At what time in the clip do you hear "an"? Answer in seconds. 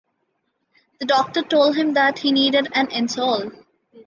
2.73-2.87